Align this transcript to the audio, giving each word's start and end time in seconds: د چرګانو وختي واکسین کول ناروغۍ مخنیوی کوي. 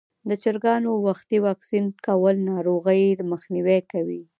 د 0.29 0.31
چرګانو 0.43 0.91
وختي 1.07 1.37
واکسین 1.47 1.85
کول 2.05 2.35
ناروغۍ 2.49 3.03
مخنیوی 3.31 3.79
کوي. 3.91 4.21